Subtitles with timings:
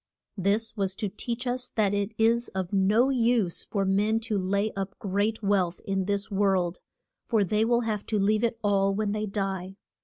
[0.35, 4.71] This was to teach us that it is of no use for men to lay
[4.71, 6.79] up great wealth in this world,
[7.27, 9.75] for they will have to leave it all when they die.